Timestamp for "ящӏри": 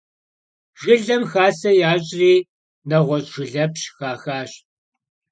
1.91-2.33